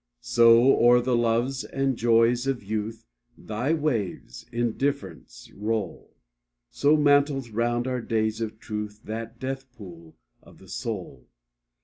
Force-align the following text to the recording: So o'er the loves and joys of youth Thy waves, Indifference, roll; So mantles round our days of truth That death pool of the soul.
So 0.23 0.75
o'er 0.79 0.99
the 0.99 1.15
loves 1.15 1.63
and 1.63 1.95
joys 1.95 2.47
of 2.47 2.63
youth 2.63 3.05
Thy 3.37 3.71
waves, 3.73 4.47
Indifference, 4.51 5.51
roll; 5.55 6.15
So 6.71 6.97
mantles 6.97 7.51
round 7.51 7.85
our 7.85 8.01
days 8.01 8.41
of 8.41 8.57
truth 8.59 9.01
That 9.03 9.39
death 9.39 9.71
pool 9.71 10.17
of 10.41 10.57
the 10.57 10.69
soul. 10.69 11.27